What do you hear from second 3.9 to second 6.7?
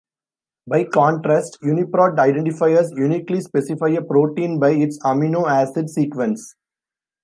protein by its amino acid sequence.